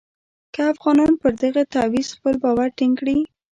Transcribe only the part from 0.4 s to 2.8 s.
که افغانان پر دغه تعویض خپل باور